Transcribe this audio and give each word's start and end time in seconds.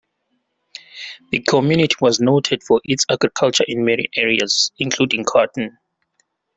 The 1.31 1.41
community 1.41 1.95
was 2.01 2.19
noted 2.19 2.63
for 2.63 2.81
its 2.83 3.05
agriculture 3.11 3.65
in 3.67 3.85
many 3.85 4.09
areas, 4.15 4.71
including 4.79 5.25
cotton. 5.25 5.77